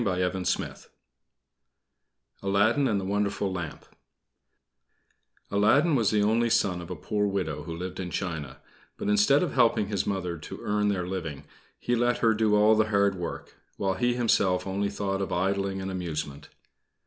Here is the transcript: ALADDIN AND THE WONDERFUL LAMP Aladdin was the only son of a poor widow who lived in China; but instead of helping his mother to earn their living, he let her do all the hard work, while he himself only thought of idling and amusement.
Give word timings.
ALADDIN 2.43 2.87
AND 2.87 2.99
THE 2.99 3.05
WONDERFUL 3.05 3.53
LAMP 3.53 3.85
Aladdin 5.51 5.93
was 5.95 6.09
the 6.09 6.23
only 6.23 6.49
son 6.49 6.81
of 6.81 6.89
a 6.89 6.95
poor 6.95 7.27
widow 7.27 7.61
who 7.61 7.77
lived 7.77 7.99
in 7.99 8.09
China; 8.09 8.57
but 8.97 9.09
instead 9.09 9.43
of 9.43 9.53
helping 9.53 9.89
his 9.89 10.07
mother 10.07 10.39
to 10.39 10.59
earn 10.63 10.87
their 10.87 11.05
living, 11.07 11.43
he 11.77 11.95
let 11.95 12.17
her 12.17 12.33
do 12.33 12.55
all 12.55 12.73
the 12.73 12.85
hard 12.89 13.13
work, 13.13 13.53
while 13.77 13.93
he 13.93 14.15
himself 14.15 14.65
only 14.65 14.89
thought 14.89 15.21
of 15.21 15.31
idling 15.31 15.79
and 15.79 15.91
amusement. 15.91 16.49